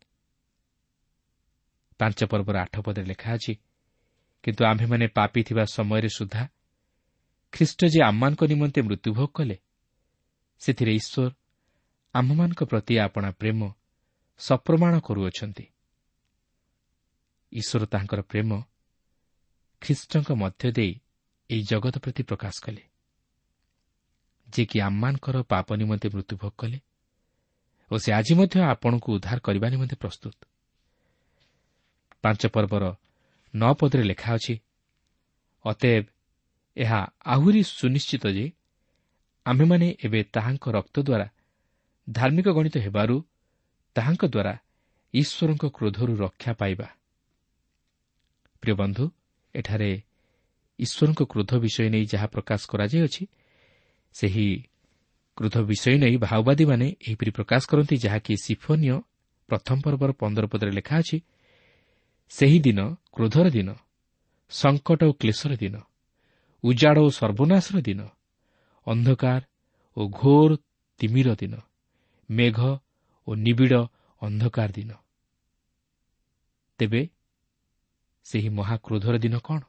[2.00, 3.52] ପାଞ୍ଚ ପର୍ବର ଆଠ ପଦରେ ଲେଖା ଅଛି
[4.44, 6.42] କିନ୍ତୁ ଆମ୍ଭେମାନେ ପାପି ଥିବା ସମୟରେ ସୁଦ୍ଧା
[7.52, 9.56] ଖ୍ରୀଷ୍ଟ ଯେ ଆମମାନଙ୍କ ନିମନ୍ତେ ମୃତ୍ୟୁଭୋଗ କଲେ
[10.62, 11.30] ସେଥିରେ ଈଶ୍ୱର
[12.14, 13.60] ଆମ୍ଭମାନଙ୍କ ପ୍ରତି ଆପଣା ପ୍ରେମ
[14.40, 15.64] ସପ୍ରମାଣ କରୁଅଛନ୍ତି।
[17.52, 18.50] ଈଶ୍ୱର ତାଙ୍କର ପ୍ରେମ
[19.82, 20.92] ଖ୍ରୀଷ୍ଟଙ୍କ ମଧ୍ୟ ଦେଇ
[21.50, 22.82] ଏହି ଜଗତ ପ୍ରତି ପ୍ରକାଶ କଲେ।
[24.48, 26.78] ଯେ କି ଆମମାନଙ୍କର ପାପ ନିମନ୍ତେ ମୃତ୍ୟୁଭୋଗ କଲେ
[27.90, 30.36] ଓ ସେ ଆଜି ମଧ୍ୟ ଆପଣଙ୍କୁ ଉଦ୍ଧାର କରିବା ନିମନ୍ତେ ପ୍ରସ୍ତୁତ।
[32.22, 32.84] ପାଞ୍ଚ ପର୍ବର
[33.54, 34.54] ନଅ ପଦରେ ଲେଖା ଅଛି
[35.64, 36.04] ଅତେବ
[36.76, 38.46] ଏହା ଆହୁରି ସୁନିଶ୍ଚିତ ଯେ
[39.46, 41.26] ଆମ୍ଭେମାନେ ଏବେ ତାହାଙ୍କ ରକ୍ତ ଦ୍ୱାରା
[42.10, 43.16] ଧାର୍ମିକ ଗଣିତ ହେବାରୁ
[43.96, 44.54] ତାହାଙ୍କ ଦ୍ୱାରା
[45.14, 46.88] ଈଶ୍ୱରଙ୍କ କ୍ରୋଧରୁ ରକ୍ଷା ପାଇବା।
[48.62, 49.04] ପ୍ରିୟ ବନ୍ଧୁ
[49.54, 49.90] ଏଠାରେ
[50.78, 53.22] ଈଶ୍ୱରଙ୍କ କ୍ରୋଧ ବିଷୟ ନେଇ ଯାହା ପ୍ରକାଶ କରାଯାଇଅଛି
[54.14, 54.48] ସେହି
[55.36, 58.96] କ୍ରୋଧ ବିଷୟ ନେଇ ମାଓବାଦୀମାନେ ଏହିପରି ପ୍ରକାଶ କରନ୍ତି ଯାହାକି ସିଫୋନିୟ
[59.48, 61.18] ପ୍ରଥମ ପର୍ବର ପନ୍ଦର ପଦରେ ଲେଖା ଅଛି
[62.30, 62.80] ସେହିଦିନ
[63.12, 63.68] କ୍ରୋଧର ଦିନ
[64.50, 65.76] ସଙ୍କଟ ଓ କ୍ଲେଶର ଦିନ
[66.64, 68.00] ଉଜାଡ଼ ଓ ସର୍ବନାଶର ଦିନ
[68.86, 69.42] ଅନ୍ଧକାର
[69.96, 70.50] ଓ ଘୋର
[71.00, 71.54] ତିମିର ଦିନ
[72.30, 72.58] ମେଘ
[73.26, 73.74] ଓ ନିବିଡ଼
[74.22, 74.90] ଅନ୍ଧକାର ଦିନ।
[76.78, 77.02] ତେବେ
[78.24, 79.60] ସେହି ମହାକ୍ରୋଧର ଦିନ କ'ଣ?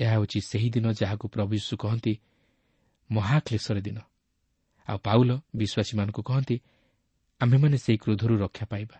[0.00, 2.12] ଏହା ହେଉଛି ସେହି ଦିନ ଯାହାକୁ ପ୍ରଭୁ ଯୀଶୁ କହନ୍ତି
[3.10, 3.98] ମହାକ୍ଲେଶର ଦିନ।
[4.88, 6.56] ଆଉ ପାଉଲ ବିଶ୍ୱାସୀମାନଙ୍କୁ କହନ୍ତି
[7.40, 8.98] ଆମ୍ଭେମାନେ ସେହି କ୍ରୋଧରୁ ରକ୍ଷା ପାଇବା।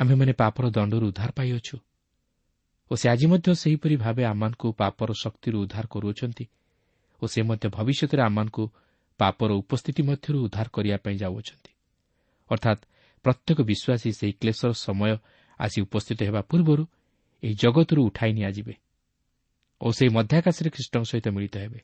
[0.00, 1.76] ଆମ୍ଭେମାନେ ପାପର ଦଣ୍ଡରୁ ଉଦ୍ଧାର ପାଇଅଛୁ।
[2.90, 6.44] ଓ ସେ ଆଜି ମଧ୍ୟ ସେହିପରି ଭାବେ ଆମମାନଙ୍କୁ ପାପର ଶକ୍ତିରୁ ଉଦ୍ଧାର କରୁଅଛନ୍ତି
[7.22, 8.64] ଓ ସେ ମଧ୍ୟ ଭବିଷ୍ୟତରେ ଆମମାନଙ୍କୁ
[9.18, 11.70] ପାପର ଉପସ୍ଥିତି ମଧ୍ୟରୁ ଉଦ୍ଧାର କରିବା ପାଇଁ ଯାଉଅଛନ୍ତି।
[12.50, 12.82] ଅର୍ଥାତ୍
[13.24, 15.12] ପ୍ରତ୍ୟେକ ବିଶ୍ୱାସୀ ସେହି କ୍ଲେଶର ସମୟ
[15.60, 16.84] ଆସି ଉପସ୍ଥିତ ହେବା ପୂର୍ବରୁ
[17.42, 18.74] ଏହି ଜଗତରୁ ଉଠାଇ ନିଆଯିବେ।
[19.80, 21.80] ଓ ସେହି ମଧ୍ୟାକାଶରେ ଖ୍ରୀଷ୍ଟଙ୍କ ସହିତ ମିଳିତ ହେବେ।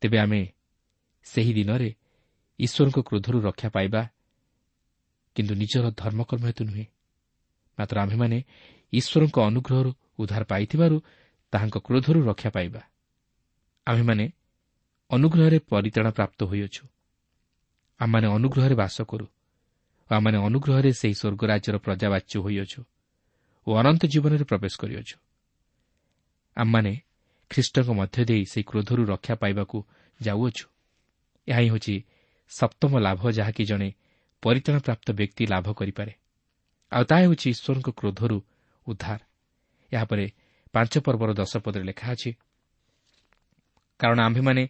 [0.00, 0.48] ତେବେ ଆମେ
[1.24, 1.94] ସେହି ଦିନରେ
[2.58, 4.08] ଈଶ୍ୱରଙ୍କ କ୍ରୋଧରୁ ରକ୍ଷା ପାଇବା
[5.34, 6.84] କିନ୍ତୁ ନିଜର ଧର୍ମକର୍ମ ହେତୁ ନୁହେଁ।
[7.78, 8.44] ମାତ୍ର ଆମ୍ଭେମାନେ
[8.92, 10.96] ଈଶ୍ୱରଙ୍କ ଅନୁଗ୍ରହରୁ ଉଦ୍ଧାର ପାଇଥିବାରୁ
[11.52, 12.80] ତାହାଙ୍କ କ୍ରୋଧରୁ ରକ୍ଷା ପାଇବା।
[13.86, 14.32] ଆମ୍ଭେମାନେ
[15.10, 16.86] ଅନୁଗ୍ରହରେ ପରିତାଣ ପ୍ରାପ୍ତ ହୋଇଅଛୁ।
[17.98, 19.26] ଆମମାନେ ଅନୁଗ୍ରହରେ ବାସ କରୁ
[20.10, 22.80] ଓ ଆମମାନେ ଅନୁଗ୍ରହରେ ସେହି ସ୍ୱର୍ଗରାଜ୍ୟର ପ୍ରଜାବାଚ୍ୟ ହୋଇଅଛୁ
[23.66, 25.29] ଓ ଅନନ୍ତ ଜୀବନରେ ପ୍ରବେଶ କରିଅଛୁ।
[26.56, 26.92] ଆମମାନେ
[27.50, 29.78] ଖ୍ରୀଷ୍ଟଙ୍କ ମଧ୍ୟ ଦେଇ ସେହି କ୍ରୋଧରୁ ରକ୍ଷା ପାଇବାକୁ
[30.20, 30.64] ଯାଉଅଛୁ।
[31.48, 31.94] ଏହା ହିଁ ହେଉଛି
[32.50, 33.88] ସପ୍ତମ ଲାଭ ଯାହାକି ଜଣେ
[34.42, 36.12] ପରିତାଣ ପ୍ରାପ୍ତ ବ୍ୟକ୍ତି ଲାଭ କରିପାରେ।
[36.92, 38.38] ଆଉ ତାହା ହେଉଛି ଈଶ୍ୱରଙ୍କ କ୍ରୋଧରୁ
[38.86, 39.20] ଉଦ୍ଧାର।
[39.92, 40.26] ଏହାପରେ
[40.72, 42.30] ପାଞ୍ଚ ପର୍ବର ଦଶ ପଦରେ ଲେଖା ଅଛି
[44.00, 44.62] କାରଣ ଆମ୍ଭେମାନେ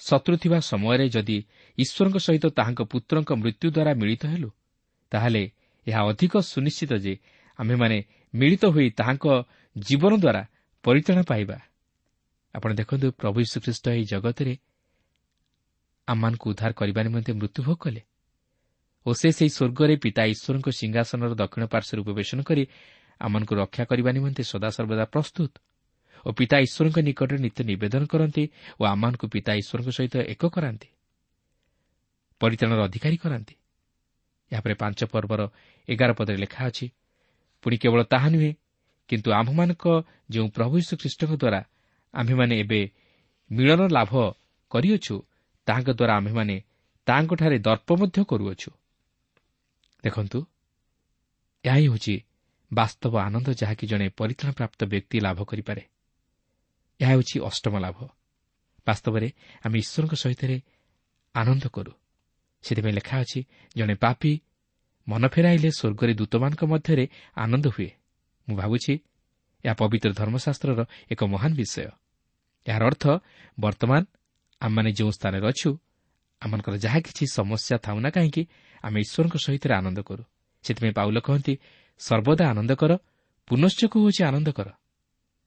[0.00, 1.38] ଶତ୍ରୁ ଥିବା ସମୟରେ ଯଦି
[1.78, 4.50] ଈଶ୍ୱରଙ୍କ ସହିତ ତାହାଙ୍କ ପୁତ୍ରଙ୍କ ମୃତ୍ୟୁ ଦ୍ୱାରା ମିଳିତ ହେଲୁ
[5.12, 5.42] ତାହେଲେ
[5.86, 7.14] ଏହା ଅଧିକ ସୁନିଶ୍ଚିତ ଯେ
[7.58, 7.98] ଆମ୍ଭେମାନେ
[8.34, 9.26] ମିଳିତ ହୋଇ ତାହାଙ୍କ
[9.76, 10.42] ଜୀବନ ଦ୍ୱାରା
[10.86, 11.58] ପରିତାଣ ପାଇବା।
[12.54, 14.54] ଆପଣ ଦେଖନ୍ତୁ ପ୍ରଭୁ ଶ୍ରୀଖ୍ରୀଷ୍ଟ ଏହି ଜଗତରେ
[16.08, 18.02] ଆମମାନଙ୍କୁ ଉଦ୍ଧାର କରିବା ନିମନ୍ତେ ମୃତ୍ୟୁଭୋଗ କଲେ
[19.06, 22.62] ଓ ସେ ସେହି ସ୍ୱର୍ଗରେ ପିତା ଈଶ୍ୱରଙ୍କ ସିଂହାସନର ଦକ୍ଷିଣ ପାର୍ଶ୍ୱରେ ଉପବେଶନ କରି
[23.20, 25.52] ଆମମାନଙ୍କୁ ରକ୍ଷା କରିବା ନିମନ୍ତେ ସଦାସର୍ବଦା ପ୍ରସ୍ତୁତ
[26.26, 28.44] ଓ ପିତା ଈଶ୍ୱରଙ୍କ ନିକଟରେ ନିତ୍ୟ ନିବେଦନ କରନ୍ତି
[28.80, 30.88] ଓ ଆମମାନଙ୍କୁ ପିତା ଈଶ୍ୱରଙ୍କ ସହିତ ଏକ କରାନ୍ତି
[32.40, 33.54] ପରିତାଣର ଅଧିକାରୀ କରାନ୍ତି।
[34.52, 35.40] ଏହାପରେ ପାଞ୍ଚ ପର୍ବର
[35.88, 36.86] ଏଗାର ପଦରେ ଲେଖା ଅଛି
[37.64, 38.52] ପୁଣି କେବଳ ତାହା ନୁହେଁ
[39.08, 41.60] କିନ୍ତୁ ଆମ୍ଭମାନଙ୍କ ଯେଉଁ ପ୍ରଭୁ ଶ୍ରୀଖ୍ରୀଷ୍ଟଙ୍କ ଦ୍ୱାରା
[42.14, 42.90] ଆମ୍ଭେମାନେ ଏବେ
[43.50, 44.12] ମିଳନ ଲାଭ
[44.70, 45.22] କରିଅଛୁ
[45.66, 46.62] ତାହାଙ୍କ ଦ୍ୱାରା ଆମ୍ଭେମାନେ
[47.06, 48.70] ତାହାଙ୍କଠାରେ ଦର୍ପ ମଧ୍ୟ କରୁଅଛୁ।
[50.04, 50.46] ଦେଖନ୍ତୁ
[51.64, 52.20] ଏହା ହିଁ ହେଉଛି
[52.72, 55.82] ବାସ୍ତବ ଆନନ୍ଦ ଯାହାକି ଜଣେ ପରିତ୍ରାଣ ପ୍ରାପ୍ତ ବ୍ୟକ୍ତି ଲାଭ କରିପାରେ।
[57.00, 57.98] ଏହା ହେଉଛି ଅଷ୍ଟମ ଲାଭ।
[58.86, 59.32] ବାସ୍ତବରେ
[59.66, 60.42] ଆମେ ଈଶ୍ୱରଙ୍କ ସହିତ
[61.34, 61.92] ଆନନ୍ଦ କରୁ।
[62.62, 63.44] ସେଥିପାଇଁ ଲେଖା ଅଛି
[63.76, 64.40] ଜଣେ ପାପି
[65.08, 67.90] ମନ ଫେରାଇଲେ ସ୍ୱର୍ଗରେ ଦୂତମାନଙ୍କ ମଧ୍ୟରେ ଆନନ୍ଦ ହୁଏ।
[68.48, 68.94] ମୁଁ ଭାବୁଛି
[69.64, 70.80] ଏହା ପବିତ୍ର ଧର୍ମଶାସ୍ତ୍ରର
[71.12, 71.90] ଏକ ମହାନ ବିଷୟ।
[72.66, 73.04] ଏହାର ଅର୍ଥ
[73.58, 74.02] ବର୍ତ୍ତମାନ
[74.60, 75.70] ଆମମାନେ ଯେଉଁ ସ୍ଥାନରେ ଅଛୁ
[76.42, 78.42] ଆମମାନଙ୍କର ଯାହା କିଛି ସମସ୍ୟା ଥାଉ ନା କାହିଁକି
[78.84, 80.22] ଆମେ ଈଶ୍ୱରଙ୍କ ସହିତ ଆନନ୍ଦ କରୁ।
[80.64, 81.54] ସେଥିପାଇଁ ପାଉଲ କହନ୍ତି
[82.00, 82.92] ସର୍ବଦା ଆନନ୍ଦ କର
[83.48, 84.68] ପୁନଶ୍ଚକୁ ହେଉଛି ଆନନ୍ଦ କର।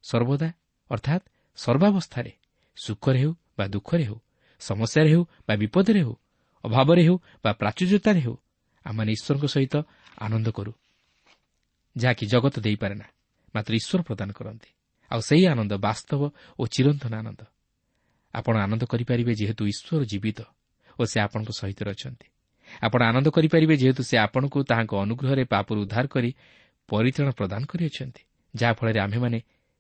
[0.03, 0.49] ସର୍ବଦା
[0.91, 1.23] ଅର୍ଥାତ୍
[1.57, 2.31] ସର୍ବାବସ୍ଥାରେ
[2.77, 4.17] ସୁଖରେ ହେଉ ବା ଦୁଃଖରେ ହେଉ
[4.61, 6.13] ସମସ୍ୟାରେ ହେଉ ବା ବିପଦରେ ହେଉ
[6.63, 8.35] ଅଭାବରେ ହେଉ ବା ପ୍ରାଚୁର୍ଯ୍ୟତାରେ ହେଉ
[8.85, 9.75] ଆମମାନେ ଈଶ୍ୱରଙ୍କ ସହିତ
[10.25, 10.71] ଆନନ୍ଦ କରୁ।
[11.97, 13.07] ଯାହାକି ଜଗତ ଦେଇପାରେ ନା
[13.55, 14.69] ମାତ୍ର ଈଶ୍ୱର ପ୍ରଦାନ କରନ୍ତି।
[15.11, 16.21] ଆଉ ସେହି ଆନନ୍ଦ ବାସ୍ତବ
[16.59, 17.41] ଓ ଚିରନ୍ତନ ଆନନ୍ଦ।
[18.33, 20.39] ଆପଣ ଆନନ୍ଦ କରିପାରିବେ ଯେହେତୁ ଈଶ୍ୱର ଜୀବିତ
[20.99, 22.27] ଓ ସେ ଆପଣଙ୍କ ସହିତ ଅଛନ୍ତି।
[22.81, 26.35] ଆପଣ ଆନନ୍ଦ କରିପାରିବେ ଯେହେତୁ ସେ ଆପଣଙ୍କୁ ତାହାଙ୍କ ଅନୁଗ୍ରହରେ ପାପରୁ ଉଦ୍ଧାର କରି
[26.89, 28.21] ପରିତ୍ରାଣ ପ୍ରଦାନ କରିଅଛନ୍ତି
[28.55, 29.39] ଯାହାଫଳରେ ଆମ୍ଭେମାନେ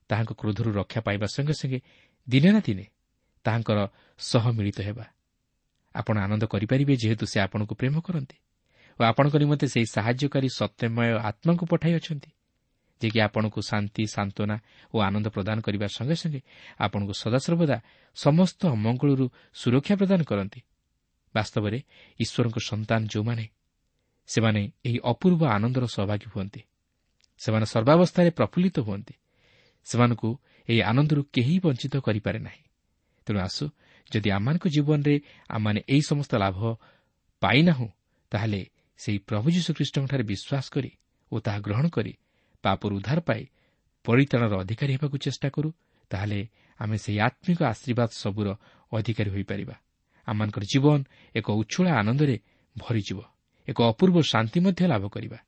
[0.09, 1.79] ତାହାଙ୍କ କ୍ରୋଧରୁ ରକ୍ଷା ପାଇବା ସଙ୍ଗେ ସଙ୍ଗେ
[2.27, 2.85] ଦିନେ ନା ଦିନେ
[3.45, 3.79] ତାହାଙ୍କର
[4.19, 5.05] ସହ ମିଳିତ ହେବା।
[5.95, 8.37] ଆପଣ ଆନନ୍ଦ କରିପାରିବେ ଯେହେତୁ ସେ ଆପଣଙ୍କୁ ପ୍ରେମ କରନ୍ତି।
[8.99, 12.29] ଓ ଆପଣଙ୍କ ନିମନ୍ତେ ସେହି ସାହାଯ୍ୟକାରୀ ସତ୍ୟମୟ ଆତ୍ମାଙ୍କୁ ପଠାଇ ଅଛନ୍ତି
[13.01, 14.55] ଯିଏକି ଆପଣଙ୍କୁ ଶାନ୍ତି ସାନ୍ତ୍ୱନା
[14.93, 16.41] ଓ ଆନନ୍ଦ ପ୍ରଦାନ କରିବା ସଙ୍ଗେ ସଙ୍ଗେ
[16.79, 17.77] ଆପଣଙ୍କୁ ସଦାସର୍ବଦା
[18.15, 20.59] ସମସ୍ତ ଅମଙ୍ଗଳରୁ ସୁରକ୍ଷା ପ୍ରଦାନ କରନ୍ତି।
[21.35, 21.79] ବାସ୍ତବରେ
[22.19, 23.45] ଈଶ୍ୱରଙ୍କ ସନ୍ତାନ ଯେଉଁମାନେ
[24.29, 26.61] ସେମାନେ ଏହି ଅପୂର୍ବ ଆନନ୍ଦର ସହଭାଗୀ ହୁଅନ୍ତି।
[27.41, 29.13] ସେମାନେ ସର୍ବାବସ୍ଥାରେ ପ୍ରଫୁଲ୍ଲିତ ହୁଅନ୍ତି।
[29.87, 30.29] ସେମାନଙ୍କୁ
[30.69, 32.63] ଏହି ଆନନ୍ଦରୁ କେହି ବଞ୍ଚିତ କରିପାରେ ନାହିଁ।
[33.25, 33.65] ତେଣୁ ଆସୁ
[34.11, 35.15] ଯଦି ଆମମାନଙ୍କ ଜୀବନରେ
[35.49, 36.59] ଆମମାନେ ଏହି ସମସ୍ତ ଲାଭ
[37.41, 37.87] ପାଇନାହୁଁ
[38.31, 38.61] ତାହେଲେ
[38.99, 40.91] ସେହି ପ୍ରଭୁ ଯୀଶୁଖ୍ରୀଷ୍ଟଙ୍କଠାରେ ବିଶ୍ୱାସ କରି
[41.31, 42.13] ଓ ତାହା ଗ୍ରହଣ କରି
[42.63, 43.43] ପାପରୁ ଉଦ୍ଧାର ପାଇ
[44.05, 45.69] ପରିତାଣର ଅଧିକାରୀ ହେବାକୁ ଚେଷ୍ଟା କରୁ
[46.11, 46.39] ତାହେଲେ
[46.79, 48.47] ଆମେ ସେହି ଆତ୍ମିକ ଆଶୀର୍ବାଦ ସବୁର
[48.93, 49.75] ଅଧିକାରୀ ହୋଇପାରିବା।
[50.27, 50.99] ଆମମାନଙ୍କର ଜୀବନ
[51.35, 52.35] ଏକ ଉଚ୍ଛଳ ଆନନ୍ଦରେ
[52.77, 53.19] ଭରିଯିବ
[53.67, 55.39] ଏକ ଅପୂର୍ବ ଶାନ୍ତି ମଧ୍ୟ ଲାଭ କରିବା।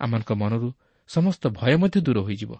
[0.00, 0.68] ଆମମାନଙ୍କ ମନରୁ
[1.08, 2.52] ସମସ୍ତ ଭୟ ମଧ୍ୟ ଦୂର ହୋଇଯିବ।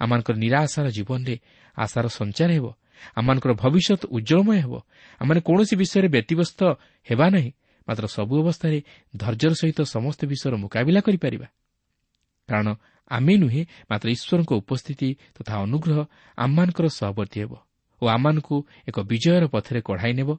[0.00, 1.34] ଆମମାନଙ୍କର ନିରାଶାର ଜୀବନରେ
[1.76, 2.66] ଆଶାର ସଞ୍ଚାର ହେବ।
[3.16, 4.74] ଆମମାନଙ୍କର ଭବିଷ୍ୟତ ଉଜ୍ଜଳମୟ ହେବ।
[5.20, 6.60] ଆମେ କୌଣସି ବିଷୟରେ ବ୍ୟତିବ୍ୟସ୍ତ
[7.10, 7.50] ହେବା ନାହିଁ।
[7.88, 8.78] ମାତ୍ର ସବୁ ଅବସ୍ଥାରେ
[9.16, 11.48] ଧୈର୍ଯ୍ୟର ସହିତ ସମସ୍ତ ବିଷୟର ମୁକାବିଲା କରିପାରିବା।
[12.48, 12.68] କାରଣ
[13.10, 15.98] ଆମେ ନୁହେଁ ମାତ୍ର ଈଶ୍ୱରଙ୍କ ଉପସ୍ଥିତି ତଥା ଅନୁଗ୍ରହ
[16.36, 17.52] ଆମମାନଙ୍କର ସହବର୍ତ୍ତୀ ହେବ
[18.02, 18.56] ଓ ଆମମାନଙ୍କୁ
[18.88, 20.30] ଏକ ବିଜୟର ପଥରେ କଢ଼ାଇ ନେବ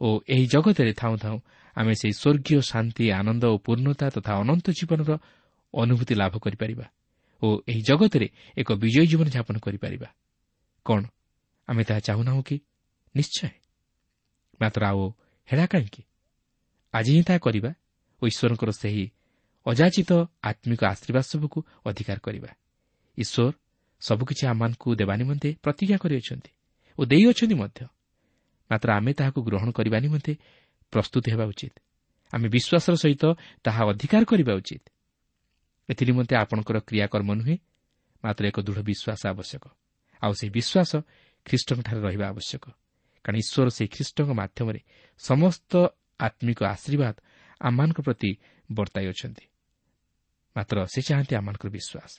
[0.00, 1.38] ଓ ଏହି ଜଗତରେ ଥାଉଁ ଥାଉଁ
[1.76, 5.10] ଆମେ ସେହି ସ୍ୱର୍ଗୀୟ ଶାନ୍ତି ଆନନ୍ଦ ଓ ପୂର୍ଣ୍ଣତା ତଥା ଅନନ୍ତ ଜୀବନର
[5.74, 6.86] ଅନୁଭୂତି ଲାଭ କରିପାରିବା
[7.42, 10.08] ଓ ଏହି ଜଗତରେ ଏକ ବିଜୟୀ ଜୀବନ ଯାପନ କରିପାରିବା।
[10.86, 11.02] କ'ଣ?
[11.68, 12.56] ଆମେ ତାହା ଚାହୁଁନାହୁଁ କି?
[13.16, 13.48] ନିଶ୍ଚୟ।
[14.60, 15.12] ମାତ୍ର ଆଉ
[15.48, 16.02] ହେଳା କାହିଁକି?
[16.96, 17.70] ଆଜି ହିଁ ତାହା କରିବା।
[18.22, 19.04] ଓ ଈଶ୍ୱରଙ୍କର ସେହି
[19.66, 20.10] ଅଯାଚିତ
[20.50, 22.50] ଆତ୍ମିକ ଆଶୀର୍ବାଦ ସବୁକୁ ଅଧିକାର କରିବା।
[23.18, 23.52] ଈଶ୍ୱର
[24.00, 26.50] ସବୁକିଛି ଆମମାନଙ୍କୁ ଦେବା ନିମନ୍ତେ ପ୍ରତିଜ୍ଞା କରିଅଛନ୍ତି
[26.98, 27.80] ଓ ଦେଇଅଛନ୍ତି ମଧ୍ୟ।
[28.70, 30.32] ମାତ୍ର ଆମେ ତାହାକୁ ଗ୍ରହଣ କରିବା ନିମନ୍ତେ
[30.92, 31.74] ପ୍ରସ୍ତୁତ ହେବା ଉଚିତ।
[32.32, 33.24] ଆମେ ବିଶ୍ୱାସର ସହିତ
[33.64, 34.84] ତାହା ଅଧିକାର କରିବା ଉଚିତ।
[35.88, 37.56] ଏଥିନିମନ୍ତେ ଆପଣଙ୍କର କ୍ରିୟାକର୍ମ ନୁହେଁ
[38.24, 39.64] ମାତ୍ର ଏକ ଦୃଢ଼ ବିଶ୍ୱାସ ଆବଶ୍ୟକ।
[40.22, 40.92] ଆଉ ସେହି ବିଶ୍ୱାସ
[41.46, 42.64] ଖ୍ରୀଷ୍ଟଙ୍କଠାରେ ରହିବା ଆବଶ୍ୟକ।
[43.24, 44.80] କାରଣ ଈଶ୍ୱର ସେହି ଖ୍ରୀଷ୍ଟଙ୍କ ମାଧ୍ୟମରେ
[45.20, 45.72] ସମସ୍ତ
[46.20, 47.14] ଆତ୍ମିକ ଆଶୀର୍ବାଦ
[47.60, 48.36] ଆମମାନଙ୍କ ପ୍ରତି
[48.72, 49.44] ବର୍ତ୍ତାଇ ଅଛନ୍ତି।
[50.56, 52.12] ମାତ୍ର ସେ ଚାହାନ୍ତି ଆମମାନଙ୍କର ବିଶ୍ୱାସ।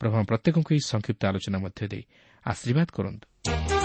[0.00, 2.02] ପ୍ରଭୁ ପ୍ରତ୍ୟେକଙ୍କୁ ଏହି ସଂକ୍ଷିପ୍ତ ଆଲୋଚନା ମଧ୍ୟ ଦେଇ
[2.46, 3.83] ଆଶୀର୍ବାଦ କରନ୍ତୁ।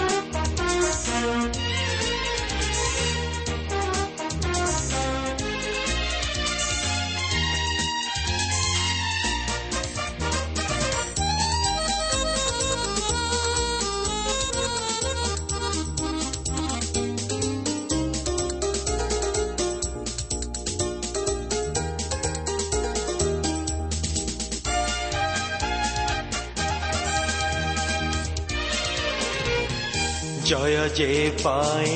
[30.50, 31.12] জয় যে
[31.44, 31.94] পায়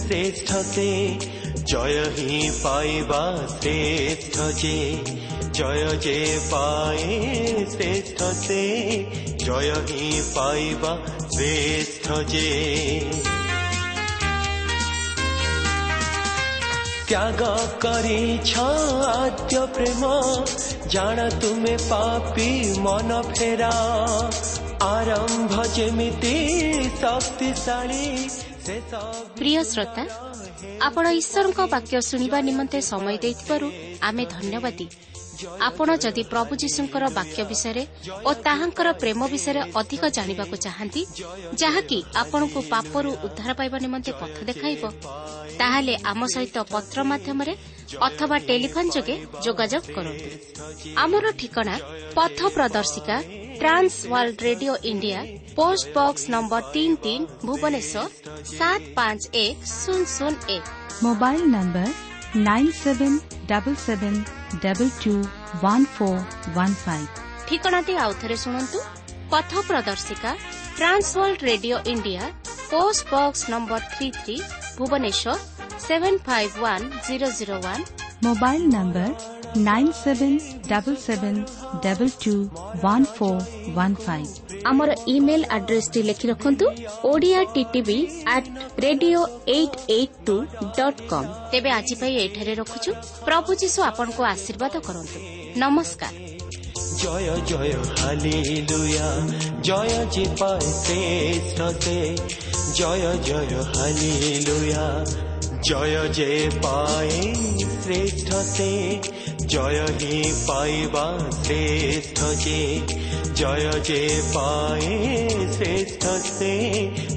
[0.00, 0.90] শ্রেষ্ঠতে
[1.64, 3.24] জয় হি পাইবা
[3.56, 4.78] শ্রেষ্ঠ যে
[5.58, 6.18] জয় যে
[6.50, 7.04] পায়
[7.72, 8.62] শ্রেষ্ঠতে
[9.44, 10.92] জয় হি পাইবা
[11.34, 12.50] শ্রেষ্ঠ যে
[17.08, 17.40] ত্যাগ
[17.84, 18.52] করিছ
[19.20, 20.02] আদ্য প্রেম
[20.88, 22.50] জাণ তুমি পাপি
[22.84, 23.74] মন ফেরা।
[24.84, 26.34] ଆରମ୍ଭ ଯେମିତି
[27.00, 28.04] ଶକ୍ତିଶାଳୀ
[29.38, 30.02] ପ୍ରିୟ ଶ୍ରୋତା
[30.86, 33.66] ଆପଣ ଈଶ୍ୱରଙ୍କ ବାକ୍ୟ ଶୁଣିବା ନିମନ୍ତେ ସମୟ ଦେଇଥିବାରୁ
[34.08, 34.86] ଆମେ ଧନ୍ୟବାଦୀ।
[35.68, 37.82] ଆପଣ ଯଦି ପ୍ରଭୁ ଯୀଶୁଙ୍କର ବାକ୍ୟ ବିଷୟରେ
[38.28, 41.02] ଓ ତାହାଙ୍କର ପ୍ରେମ ବିଷୟରେ ଅଧିକ ଜାଣିବାକୁ ଚାହାନ୍ତି
[41.62, 44.82] ଯାହାକି ଆପଣଙ୍କୁ ପାପରୁ ଉଦ୍ଧାର ପାଇବା ନିମନ୍ତେ ପଥ ଦେଖାଇବ
[45.60, 47.54] ତାହେଲେ ଆମ ସହିତ ପତ୍ର ମାଧ୍ୟମରେ
[48.06, 50.28] ଅଥବା ଟେଲିଫୋନ୍ ଯୋଗେ ଯୋଗାଯୋଗ କରନ୍ତୁ
[51.04, 51.74] ଆମର ଠିକଣା
[52.16, 53.16] ପଥ ପ୍ରଦର୍ଶିକା
[53.60, 55.18] Trans World Radio India
[55.58, 58.04] post box number ତିନି ତିନି ଭୁବନେଶ୍ୱର
[58.56, 60.64] ସାତ ପାଞ୍ଚ ଏକ ଶୂନ ଶୂନ ଏକ।
[61.04, 61.88] Mobile number
[62.48, 63.18] nine seven
[63.50, 64.18] double seven
[64.64, 65.14] double two
[65.64, 66.22] one four
[66.56, 67.08] one five.
[67.48, 68.78] ଠିକଣାଟି ଆଉଥରେ ଶୁଣନ୍ତୁ।
[69.32, 70.30] ପଥ ପ୍ରଦର୍ଶିକା
[70.78, 72.22] Trans World Radio India
[72.72, 74.36] post box number three three
[74.78, 75.34] Bhubaneswar
[75.82, 77.80] seven five one zero zero one
[78.24, 79.08] mobile number
[79.68, 80.32] nine seven
[80.68, 81.34] double seven
[81.82, 82.34] double two
[82.82, 83.36] one four
[83.74, 84.26] one five
[84.64, 86.64] আমার email আড্রেসটি লিখে রাখন্তু
[87.04, 88.44] Odia TV আট
[88.82, 89.18] radio
[89.48, 90.36] eight eight two
[90.78, 92.90] dot com তেবে আজ পাই এঠারে রখুছু
[93.26, 95.18] প্রভু যীশু আপনার আশীর্বাদ করতু
[95.56, 96.12] নমস্কার
[97.02, 99.08] জয় জয় হালিলুয়া
[99.62, 100.24] জয় যে
[100.80, 101.58] শ্রেষ্ঠ
[102.78, 104.86] জয় জয় হালিলুয়া
[105.62, 107.34] জয় যে পায়ে
[107.82, 108.98] শ্রেষ্ঠ সে,
[109.46, 111.06] জয় হি পাইবা
[111.44, 112.80] শ্রেষ্ঠ যে,
[113.34, 116.06] জয় যে পায়ে শ্রেষ্ঠ
[116.38, 116.54] সে,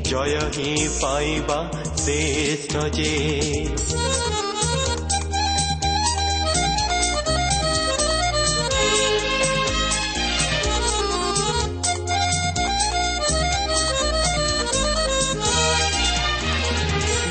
[0.04, 1.60] জয় হি পাইবা
[1.98, 3.14] শ্রেষ্ঠ যে।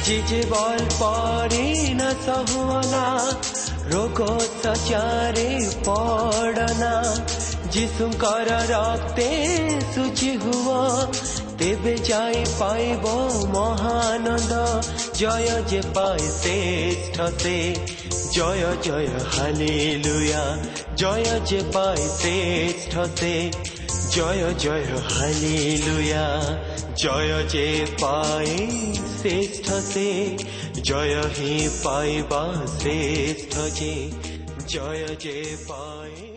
[0.06, 1.68] जिजे बल परे
[2.00, 3.06] न सहुना
[3.94, 4.32] रोगो
[4.64, 5.52] सचारे
[5.88, 6.96] पड़ना
[7.74, 9.30] যিশুঙ্কর রক্তে
[9.94, 10.84] শুচি হুয়া
[11.60, 13.06] তেবে যাই পাইব
[13.56, 14.54] মহানন্দ
[15.20, 17.58] জয় যে পায় শ্রেষ্ঠতে
[18.36, 20.44] জয় জয় হালেলুয়া
[21.02, 23.36] জয় যে পায় শ্রেষ্ঠতে
[24.16, 26.28] জয় জয় হালেলুয়া
[26.96, 27.68] জয় যে
[28.02, 28.54] পায়
[29.18, 30.10] শ্রেষ্ঠতে
[30.84, 32.44] জয় হি পাইবা
[32.80, 33.94] শ্রেষ্ঠ যে
[34.68, 35.38] জয় যে
[35.70, 36.33] পায়